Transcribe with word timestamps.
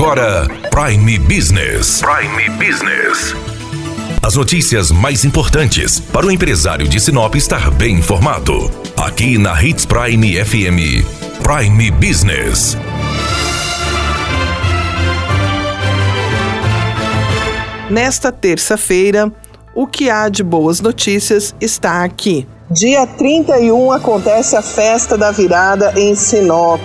agora 0.00 0.48
Prime 0.70 1.18
Business. 1.18 2.00
Prime 2.00 2.48
Business. 2.56 3.34
As 4.22 4.34
notícias 4.34 4.90
mais 4.90 5.26
importantes 5.26 6.00
para 6.00 6.24
o 6.24 6.30
empresário 6.30 6.88
de 6.88 6.98
Sinop 6.98 7.34
estar 7.34 7.70
bem 7.72 7.96
informado. 7.96 8.70
Aqui 8.96 9.36
na 9.36 9.62
Hits 9.62 9.84
Prime 9.84 10.42
FM. 10.42 11.04
Prime 11.42 11.90
Business. 11.90 12.78
Nesta 17.90 18.32
terça-feira, 18.32 19.30
o 19.74 19.86
que 19.86 20.08
há 20.08 20.30
de 20.30 20.42
boas 20.42 20.80
notícias 20.80 21.54
está 21.60 22.04
aqui. 22.04 22.48
Dia 22.70 23.06
31 23.06 23.92
acontece 23.92 24.56
a 24.56 24.62
festa 24.62 25.18
da 25.18 25.30
virada 25.30 25.92
em 25.94 26.14
Sinop. 26.14 26.80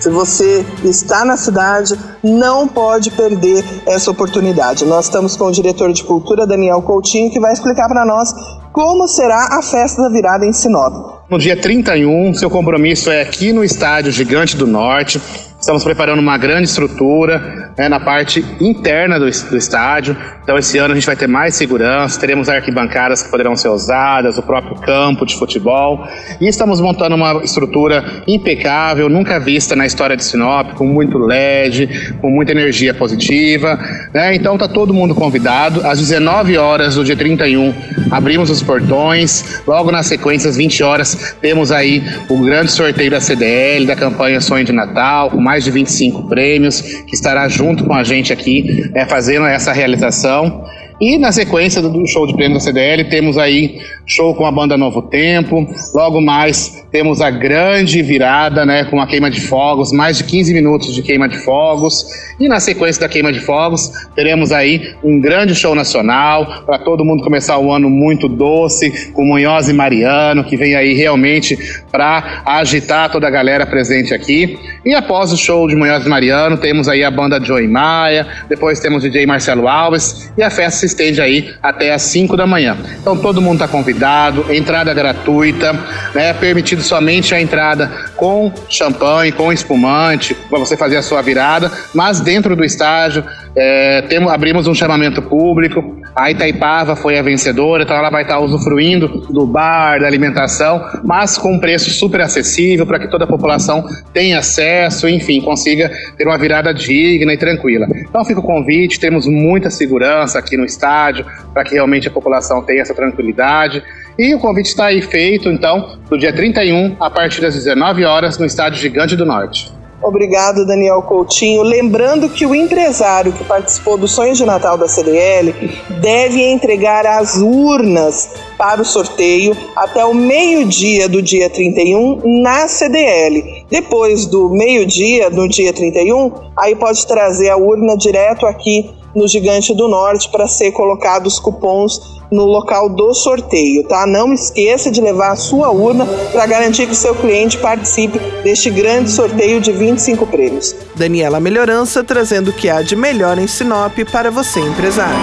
Se 0.00 0.10
você 0.10 0.64
está 0.84 1.24
na 1.24 1.36
cidade, 1.36 1.98
não 2.22 2.68
pode 2.68 3.10
perder 3.10 3.64
essa 3.86 4.10
oportunidade. 4.10 4.84
Nós 4.84 5.06
estamos 5.06 5.36
com 5.36 5.46
o 5.46 5.52
diretor 5.52 5.92
de 5.92 6.04
cultura, 6.04 6.46
Daniel 6.46 6.80
Coutinho, 6.82 7.30
que 7.30 7.40
vai 7.40 7.52
explicar 7.52 7.88
para 7.88 8.04
nós 8.04 8.32
como 8.72 9.08
será 9.08 9.58
a 9.58 9.62
festa 9.62 10.02
da 10.02 10.08
virada 10.08 10.46
em 10.46 10.52
Sinop. 10.52 11.24
No 11.28 11.38
dia 11.38 11.60
31, 11.60 12.32
seu 12.34 12.48
compromisso 12.48 13.10
é 13.10 13.22
aqui 13.22 13.52
no 13.52 13.64
Estádio 13.64 14.12
Gigante 14.12 14.56
do 14.56 14.66
Norte. 14.66 15.20
Estamos 15.60 15.82
preparando 15.82 16.20
uma 16.20 16.38
grande 16.38 16.68
estrutura 16.68 17.72
né, 17.76 17.88
na 17.88 17.98
parte 17.98 18.44
interna 18.60 19.18
do, 19.18 19.24
do, 19.24 19.56
estádio. 19.56 20.16
Então, 20.40 20.56
esse 20.56 20.78
ano 20.78 20.92
a 20.92 20.94
gente 20.94 21.04
vai 21.04 21.16
ter 21.16 21.26
mais 21.26 21.56
segurança, 21.56 22.18
teremos 22.18 22.48
arquibancadas 22.48 23.24
que 23.24 23.30
poderão 23.30 23.56
ser 23.56 23.68
usadas, 23.68 24.38
o 24.38 24.42
próprio 24.42 24.76
campo 24.76 25.26
de 25.26 25.36
futebol. 25.36 26.06
E 26.40 26.46
estamos 26.46 26.80
montando 26.80 27.16
uma 27.16 27.42
estrutura 27.42 28.22
impecável, 28.28 29.08
nunca 29.08 29.40
vista 29.40 29.74
na 29.74 29.84
história 29.84 30.16
de 30.16 30.22
Sinop, 30.22 30.74
com 30.74 30.86
muito 30.86 31.18
LED, 31.18 32.14
com 32.20 32.30
muita 32.30 32.52
energia 32.52 32.94
positiva. 32.94 33.80
Né? 34.14 34.36
Então, 34.36 34.54
está 34.54 34.68
todo 34.68 34.94
mundo 34.94 35.12
convidado. 35.12 35.84
Às 35.84 35.98
19 35.98 36.56
horas 36.56 36.94
do 36.94 37.02
dia 37.02 37.16
31, 37.16 37.74
abrimos 38.12 38.48
os 38.48 38.62
portões. 38.62 39.60
Logo 39.66 39.90
na 39.90 40.04
sequência, 40.04 40.48
às 40.48 40.56
20 40.56 40.84
horas, 40.84 41.36
temos 41.40 41.72
aí 41.72 42.00
o 42.28 42.38
grande 42.38 42.70
sorteio 42.70 43.10
da 43.10 43.20
CDL, 43.20 43.86
da 43.86 43.96
campanha 43.96 44.40
Sonho 44.40 44.64
de 44.64 44.72
Natal, 44.72 45.30
com 45.30 45.47
mais 45.48 45.64
de 45.64 45.70
25 45.70 46.28
prêmios, 46.28 46.82
que 46.82 47.14
estará 47.14 47.48
junto 47.48 47.82
com 47.84 47.94
a 47.94 48.04
gente 48.04 48.34
aqui 48.34 48.90
é, 48.94 49.06
fazendo 49.06 49.46
essa 49.46 49.72
realização. 49.72 50.66
E 51.00 51.16
na 51.16 51.30
sequência 51.30 51.80
do 51.80 52.06
show 52.08 52.26
de 52.26 52.34
prêmio 52.34 52.54
da 52.54 52.60
CDL, 52.60 53.04
temos 53.04 53.38
aí 53.38 53.78
show 54.04 54.34
com 54.34 54.44
a 54.44 54.50
banda 54.50 54.76
Novo 54.76 55.02
Tempo. 55.02 55.68
Logo 55.94 56.20
mais 56.20 56.84
temos 56.90 57.20
a 57.20 57.30
grande 57.30 58.02
virada, 58.02 58.66
né, 58.66 58.84
com 58.84 59.00
a 59.00 59.06
queima 59.06 59.30
de 59.30 59.40
fogos, 59.40 59.92
mais 59.92 60.18
de 60.18 60.24
15 60.24 60.52
minutos 60.52 60.92
de 60.92 61.02
queima 61.02 61.28
de 61.28 61.38
fogos. 61.38 62.04
E 62.40 62.48
na 62.48 62.58
sequência 62.58 63.02
da 63.02 63.08
queima 63.08 63.32
de 63.32 63.38
fogos, 63.38 63.92
teremos 64.16 64.50
aí 64.50 64.94
um 65.04 65.20
grande 65.20 65.54
show 65.54 65.74
nacional 65.74 66.64
para 66.66 66.78
todo 66.78 67.04
mundo 67.04 67.22
começar 67.22 67.58
o 67.58 67.70
ano 67.70 67.88
muito 67.88 68.28
doce, 68.28 69.12
com 69.12 69.24
Munhoz 69.24 69.68
e 69.68 69.72
Mariano, 69.72 70.42
que 70.42 70.56
vem 70.56 70.74
aí 70.74 70.94
realmente 70.94 71.56
para 71.92 72.42
agitar 72.44 73.12
toda 73.12 73.28
a 73.28 73.30
galera 73.30 73.66
presente 73.66 74.12
aqui. 74.12 74.58
E 74.84 74.94
após 74.94 75.32
o 75.32 75.36
show 75.36 75.68
de 75.68 75.76
Munhoz 75.76 76.04
e 76.04 76.08
Mariano, 76.08 76.56
temos 76.56 76.88
aí 76.88 77.04
a 77.04 77.10
banda 77.10 77.40
Joey 77.40 77.68
Maia, 77.68 78.26
depois 78.48 78.80
temos 78.80 79.04
o 79.04 79.08
DJ 79.08 79.26
Marcelo 79.26 79.68
Alves 79.68 80.32
e 80.36 80.42
a 80.42 80.50
festa 80.50 80.87
estende 80.88 81.20
aí 81.20 81.54
até 81.62 81.92
às 81.92 82.02
5 82.02 82.36
da 82.36 82.46
manhã. 82.46 82.76
Então 83.00 83.16
todo 83.16 83.40
mundo 83.40 83.54
está 83.54 83.68
convidado, 83.68 84.52
entrada 84.52 84.92
gratuita, 84.92 85.72
né? 86.14 86.32
Permitido 86.32 86.82
somente 86.82 87.34
a 87.34 87.40
entrada 87.40 87.90
com 88.16 88.52
champanhe, 88.68 89.32
com 89.32 89.52
espumante, 89.52 90.34
para 90.34 90.58
você 90.58 90.76
fazer 90.76 90.96
a 90.96 91.02
sua 91.02 91.22
virada, 91.22 91.70
mas 91.94 92.20
dentro 92.20 92.56
do 92.56 92.64
estádio 92.64 93.24
é, 93.56 94.02
temos, 94.02 94.32
abrimos 94.32 94.66
um 94.66 94.74
chamamento 94.74 95.22
público. 95.22 95.97
A 96.14 96.30
Itaipava 96.30 96.96
foi 96.96 97.18
a 97.18 97.22
vencedora, 97.22 97.82
então 97.82 97.96
ela 97.96 98.10
vai 98.10 98.22
estar 98.22 98.38
usufruindo 98.38 99.08
do 99.30 99.46
bar, 99.46 100.00
da 100.00 100.06
alimentação, 100.06 100.84
mas 101.04 101.38
com 101.38 101.54
um 101.54 101.58
preço 101.58 101.90
super 101.90 102.20
acessível 102.20 102.86
para 102.86 102.98
que 102.98 103.08
toda 103.08 103.24
a 103.24 103.26
população 103.26 103.84
tenha 104.12 104.38
acesso, 104.38 105.08
enfim, 105.08 105.40
consiga 105.40 105.90
ter 106.16 106.26
uma 106.26 106.38
virada 106.38 106.72
digna 106.74 107.32
e 107.32 107.38
tranquila. 107.38 107.86
Então 108.08 108.24
fica 108.24 108.40
o 108.40 108.42
convite, 108.42 108.98
temos 108.98 109.26
muita 109.26 109.70
segurança 109.70 110.38
aqui 110.38 110.56
no 110.56 110.64
estádio 110.64 111.24
para 111.52 111.64
que 111.64 111.74
realmente 111.74 112.08
a 112.08 112.10
população 112.10 112.62
tenha 112.62 112.82
essa 112.82 112.94
tranquilidade. 112.94 113.82
E 114.18 114.34
o 114.34 114.38
convite 114.40 114.66
está 114.66 114.86
aí 114.86 115.00
feito, 115.00 115.48
então, 115.48 115.96
no 116.10 116.18
dia 116.18 116.32
31, 116.32 116.96
a 116.98 117.08
partir 117.08 117.40
das 117.40 117.54
19 117.54 118.04
horas, 118.04 118.36
no 118.36 118.44
Estádio 118.44 118.80
Gigante 118.80 119.14
do 119.14 119.24
Norte. 119.24 119.77
Obrigado, 120.00 120.64
Daniel 120.64 121.02
Coutinho. 121.02 121.62
Lembrando 121.62 122.28
que 122.28 122.46
o 122.46 122.54
empresário 122.54 123.32
que 123.32 123.42
participou 123.42 123.98
do 123.98 124.06
Sonho 124.06 124.32
de 124.32 124.44
Natal 124.44 124.78
da 124.78 124.86
CDL 124.86 125.52
deve 126.00 126.40
entregar 126.40 127.04
as 127.04 127.36
urnas 127.36 128.30
para 128.56 128.80
o 128.80 128.84
sorteio 128.84 129.56
até 129.74 130.04
o 130.04 130.14
meio-dia 130.14 131.08
do 131.08 131.20
dia 131.20 131.50
31 131.50 132.42
na 132.42 132.68
CDL. 132.68 133.66
Depois 133.68 134.24
do 134.24 134.48
meio-dia, 134.50 135.30
no 135.30 135.48
dia 135.48 135.72
31, 135.72 136.32
aí 136.56 136.76
pode 136.76 137.04
trazer 137.04 137.50
a 137.50 137.56
urna 137.56 137.96
direto 137.96 138.46
aqui 138.46 138.90
no 139.14 139.26
Gigante 139.26 139.74
do 139.74 139.88
Norte 139.88 140.28
para 140.30 140.46
ser 140.46 140.70
colocados 140.70 141.40
cupons 141.40 142.17
no 142.30 142.44
local 142.44 142.88
do 142.88 143.12
sorteio, 143.14 143.84
tá? 143.84 144.06
Não 144.06 144.32
esqueça 144.32 144.90
de 144.90 145.00
levar 145.00 145.32
a 145.32 145.36
sua 145.36 145.70
urna 145.70 146.06
para 146.32 146.46
garantir 146.46 146.86
que 146.86 146.92
o 146.92 146.96
seu 146.96 147.14
cliente 147.14 147.58
participe 147.58 148.18
deste 148.42 148.70
grande 148.70 149.10
sorteio 149.10 149.60
de 149.60 149.72
25 149.72 150.26
prêmios. 150.26 150.74
Daniela 150.94 151.40
Melhorança 151.40 152.04
trazendo 152.04 152.50
o 152.50 152.52
que 152.52 152.68
há 152.68 152.82
de 152.82 152.96
melhor 152.96 153.38
em 153.38 153.46
Sinop 153.46 153.96
para 154.10 154.30
você, 154.30 154.60
empresário. 154.60 155.18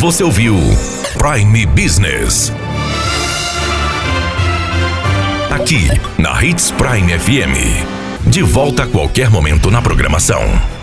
Você 0.00 0.24
ouviu 0.24 0.54
Prime 1.18 1.66
Business. 1.66 2.52
Aqui 5.50 5.88
na 6.18 6.42
Hits 6.42 6.70
Prime 6.70 7.18
FM. 7.18 8.26
De 8.26 8.42
volta 8.42 8.84
a 8.84 8.86
qualquer 8.86 9.28
momento 9.30 9.70
na 9.70 9.82
programação. 9.82 10.79